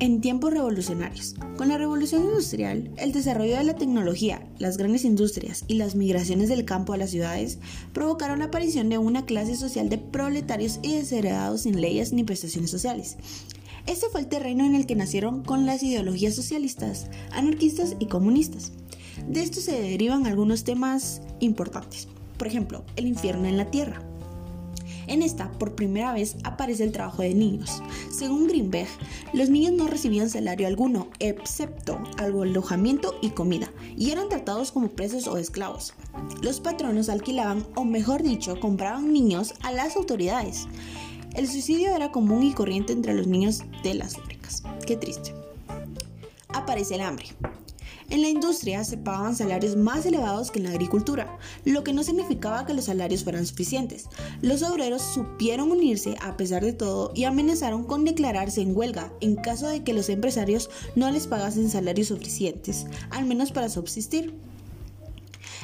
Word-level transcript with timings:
En 0.00 0.20
tiempos 0.20 0.52
revolucionarios, 0.52 1.34
con 1.56 1.70
la 1.70 1.76
revolución 1.76 2.22
industrial, 2.22 2.88
el 2.98 3.10
desarrollo 3.10 3.56
de 3.56 3.64
la 3.64 3.74
tecnología, 3.74 4.46
las 4.60 4.76
grandes 4.76 5.04
industrias 5.04 5.64
y 5.66 5.74
las 5.74 5.96
migraciones 5.96 6.48
del 6.48 6.64
campo 6.64 6.92
a 6.92 6.96
las 6.96 7.10
ciudades 7.10 7.58
provocaron 7.92 8.38
la 8.38 8.44
aparición 8.44 8.90
de 8.90 8.98
una 8.98 9.26
clase 9.26 9.56
social 9.56 9.88
de 9.88 9.98
proletarios 9.98 10.78
y 10.84 10.94
desheredados 10.94 11.62
sin 11.62 11.80
leyes 11.80 12.12
ni 12.12 12.22
prestaciones 12.22 12.70
sociales. 12.70 13.16
Este 13.88 14.06
fue 14.12 14.20
el 14.20 14.28
terreno 14.28 14.64
en 14.64 14.76
el 14.76 14.86
que 14.86 14.94
nacieron 14.94 15.42
con 15.42 15.66
las 15.66 15.82
ideologías 15.82 16.36
socialistas, 16.36 17.08
anarquistas 17.32 17.96
y 17.98 18.06
comunistas. 18.06 18.70
De 19.28 19.42
esto 19.42 19.60
se 19.60 19.82
derivan 19.82 20.28
algunos 20.28 20.62
temas 20.62 21.22
importantes. 21.40 22.06
Por 22.36 22.46
ejemplo, 22.46 22.84
el 22.94 23.08
infierno 23.08 23.48
en 23.48 23.56
la 23.56 23.68
tierra. 23.72 24.00
En 25.08 25.22
esta, 25.22 25.50
por 25.52 25.74
primera 25.74 26.12
vez, 26.12 26.36
aparece 26.44 26.84
el 26.84 26.92
trabajo 26.92 27.22
de 27.22 27.34
niños. 27.34 27.82
Según 28.10 28.46
Greenberg, 28.46 28.88
los 29.32 29.48
niños 29.48 29.72
no 29.72 29.86
recibían 29.88 30.28
salario 30.28 30.66
alguno, 30.66 31.08
excepto 31.18 31.98
algo 32.18 32.42
alojamiento 32.42 33.14
y 33.22 33.30
comida, 33.30 33.72
y 33.96 34.10
eran 34.10 34.28
tratados 34.28 34.70
como 34.70 34.88
presos 34.88 35.26
o 35.26 35.38
esclavos. 35.38 35.94
Los 36.42 36.60
patronos 36.60 37.08
alquilaban, 37.08 37.66
o 37.74 37.84
mejor 37.84 38.22
dicho, 38.22 38.60
compraban 38.60 39.12
niños 39.12 39.54
a 39.62 39.72
las 39.72 39.96
autoridades. 39.96 40.66
El 41.34 41.48
suicidio 41.48 41.94
era 41.94 42.12
común 42.12 42.42
y 42.42 42.52
corriente 42.52 42.92
entre 42.92 43.14
los 43.14 43.26
niños 43.26 43.62
de 43.82 43.94
las 43.94 44.16
fábricas. 44.16 44.62
Qué 44.86 44.96
triste. 44.96 45.34
Aparece 46.48 46.96
el 46.96 47.02
hambre. 47.02 47.26
En 48.10 48.22
la 48.22 48.28
industria 48.30 48.84
se 48.84 48.96
pagaban 48.96 49.36
salarios 49.36 49.76
más 49.76 50.06
elevados 50.06 50.50
que 50.50 50.60
en 50.60 50.64
la 50.64 50.70
agricultura, 50.70 51.38
lo 51.66 51.84
que 51.84 51.92
no 51.92 52.02
significaba 52.02 52.64
que 52.64 52.72
los 52.72 52.86
salarios 52.86 53.22
fueran 53.22 53.44
suficientes. 53.44 54.06
Los 54.40 54.62
obreros 54.62 55.02
supieron 55.02 55.70
unirse 55.70 56.16
a 56.22 56.38
pesar 56.38 56.64
de 56.64 56.72
todo 56.72 57.12
y 57.14 57.24
amenazaron 57.24 57.84
con 57.84 58.06
declararse 58.06 58.62
en 58.62 58.74
huelga 58.74 59.12
en 59.20 59.36
caso 59.36 59.68
de 59.68 59.84
que 59.84 59.92
los 59.92 60.08
empresarios 60.08 60.70
no 60.96 61.10
les 61.10 61.26
pagasen 61.26 61.68
salarios 61.68 62.08
suficientes, 62.08 62.86
al 63.10 63.26
menos 63.26 63.52
para 63.52 63.68
subsistir. 63.68 64.32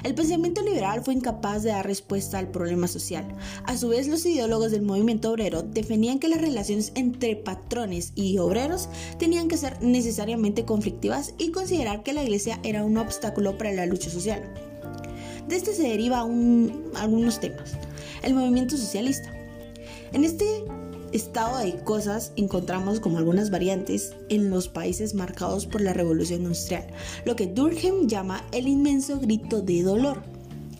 El 0.02 0.14
pensamiento 0.14 0.62
liberal 0.62 1.02
fue 1.02 1.14
incapaz 1.14 1.62
de 1.62 1.70
dar 1.70 1.86
respuesta 1.86 2.38
al 2.38 2.48
problema 2.48 2.88
social. 2.88 3.26
A 3.64 3.76
su 3.76 3.88
vez, 3.88 4.08
los 4.08 4.24
ideólogos 4.26 4.72
del 4.72 4.82
movimiento 4.82 5.30
obrero 5.30 5.62
defendían 5.62 6.18
que 6.18 6.28
las 6.28 6.40
relaciones 6.40 6.92
entre 6.94 7.36
patrones 7.36 8.12
y 8.14 8.38
obreros 8.38 8.88
tenían 9.18 9.48
que 9.48 9.56
ser 9.56 9.82
necesariamente 9.82 10.64
conflictivas 10.64 11.34
y 11.38 11.50
considerar 11.50 12.02
que 12.02 12.12
la 12.12 12.22
iglesia 12.22 12.60
era 12.62 12.84
un 12.84 12.96
obstáculo 12.98 13.56
para 13.58 13.72
la 13.72 13.86
lucha 13.86 14.10
social. 14.10 14.42
De 15.48 15.56
este 15.56 15.74
se 15.74 15.82
deriva 15.82 16.20
algunos 16.20 17.40
temas. 17.40 17.72
El 18.22 18.34
movimiento 18.34 18.76
socialista. 18.76 19.32
En 20.12 20.24
este 20.24 20.64
estado 21.14 21.58
de 21.58 21.76
cosas 21.84 22.32
encontramos 22.36 23.00
como 23.00 23.18
algunas 23.18 23.50
variantes 23.50 24.14
en 24.28 24.50
los 24.50 24.68
países 24.68 25.14
marcados 25.14 25.66
por 25.66 25.80
la 25.80 25.92
revolución 25.92 26.42
industrial, 26.42 26.86
lo 27.24 27.36
que 27.36 27.46
Durkheim 27.46 28.08
llama 28.08 28.44
el 28.52 28.68
inmenso 28.68 29.20
grito 29.20 29.62
de 29.62 29.82
dolor. 29.82 30.22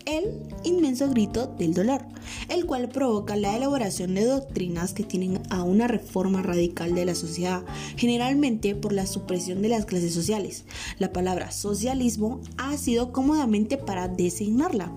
El 0.05 0.43
inmenso 0.63 1.09
grito 1.09 1.47
del 1.57 1.73
dolor, 1.73 2.01
el 2.49 2.67
cual 2.67 2.89
provoca 2.89 3.35
la 3.35 3.55
elaboración 3.55 4.13
de 4.13 4.25
doctrinas 4.25 4.93
que 4.93 5.03
tienen 5.03 5.41
a 5.49 5.63
una 5.63 5.87
reforma 5.87 6.43
radical 6.43 6.93
de 6.93 7.05
la 7.05 7.15
sociedad, 7.15 7.63
generalmente 7.97 8.75
por 8.75 8.93
la 8.93 9.07
supresión 9.07 9.63
de 9.63 9.69
las 9.69 9.87
clases 9.87 10.13
sociales. 10.13 10.65
La 10.99 11.11
palabra 11.11 11.51
socialismo 11.51 12.39
ha 12.57 12.77
sido 12.77 13.11
cómodamente 13.11 13.77
para 13.77 14.07
designarla. 14.07 14.91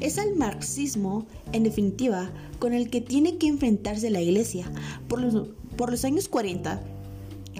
Es 0.00 0.18
el 0.18 0.36
marxismo, 0.36 1.26
en 1.52 1.64
definitiva, 1.64 2.30
con 2.58 2.72
el 2.72 2.90
que 2.90 3.00
tiene 3.00 3.38
que 3.38 3.48
enfrentarse 3.48 4.10
la 4.10 4.20
Iglesia. 4.20 4.70
Por 5.08 5.20
los, 5.20 5.48
por 5.76 5.90
los 5.90 6.04
años 6.04 6.28
40, 6.28 6.82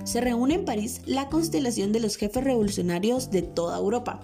se 0.04 0.20
reúne 0.20 0.54
en 0.54 0.64
París 0.64 1.02
la 1.06 1.28
constelación 1.28 1.92
de 1.92 2.00
los 2.00 2.16
jefes 2.16 2.42
revolucionarios 2.42 3.30
de 3.30 3.42
toda 3.42 3.76
Europa. 3.76 4.20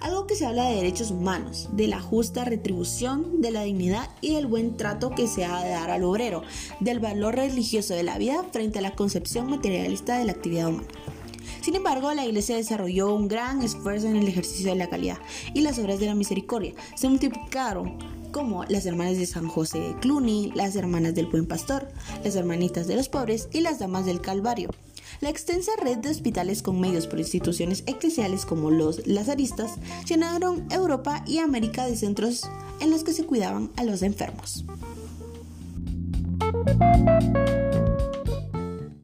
Algo 0.00 0.26
que 0.26 0.34
se 0.34 0.46
habla 0.46 0.64
de 0.64 0.76
derechos 0.76 1.10
humanos, 1.10 1.68
de 1.72 1.88
la 1.88 2.00
justa 2.00 2.44
retribución, 2.44 3.40
de 3.40 3.50
la 3.50 3.62
dignidad 3.62 4.08
y 4.20 4.34
del 4.34 4.46
buen 4.46 4.76
trato 4.76 5.10
que 5.10 5.26
se 5.26 5.44
ha 5.44 5.62
de 5.62 5.70
dar 5.70 5.90
al 5.90 6.04
obrero, 6.04 6.42
del 6.80 7.00
valor 7.00 7.36
religioso 7.36 7.94
de 7.94 8.02
la 8.02 8.18
vida 8.18 8.44
frente 8.50 8.78
a 8.78 8.82
la 8.82 8.94
concepción 8.94 9.48
materialista 9.48 10.18
de 10.18 10.24
la 10.24 10.32
actividad 10.32 10.68
humana. 10.68 10.88
Sin 11.60 11.74
embargo, 11.74 12.12
la 12.14 12.26
iglesia 12.26 12.56
desarrolló 12.56 13.14
un 13.14 13.28
gran 13.28 13.62
esfuerzo 13.62 14.08
en 14.08 14.16
el 14.16 14.28
ejercicio 14.28 14.70
de 14.70 14.76
la 14.76 14.88
calidad 14.88 15.18
y 15.54 15.60
las 15.60 15.78
obras 15.78 16.00
de 16.00 16.06
la 16.06 16.14
misericordia 16.14 16.74
se 16.94 17.08
multiplicaron 17.08 17.98
como 18.32 18.64
las 18.64 18.86
hermanas 18.86 19.16
de 19.16 19.26
San 19.26 19.48
José 19.48 19.80
de 19.80 19.94
Cluny, 20.00 20.52
las 20.54 20.76
hermanas 20.76 21.14
del 21.14 21.26
Buen 21.26 21.46
Pastor, 21.46 21.88
las 22.24 22.36
hermanitas 22.36 22.86
de 22.86 22.96
los 22.96 23.08
pobres 23.08 23.48
y 23.52 23.60
las 23.60 23.78
damas 23.78 24.06
del 24.06 24.20
Calvario. 24.20 24.70
La 25.20 25.30
extensa 25.30 25.72
red 25.82 25.98
de 25.98 26.10
hospitales 26.10 26.62
con 26.62 26.80
medios 26.80 27.06
por 27.06 27.18
instituciones 27.18 27.82
eclesiales 27.86 28.44
como 28.44 28.70
los 28.70 29.06
lazaristas 29.06 29.72
llenaron 30.06 30.66
Europa 30.70 31.24
y 31.26 31.38
América 31.38 31.86
de 31.86 31.96
centros 31.96 32.48
en 32.80 32.90
los 32.90 33.02
que 33.02 33.12
se 33.12 33.24
cuidaban 33.24 33.70
a 33.76 33.84
los 33.84 34.02
enfermos. 34.02 34.64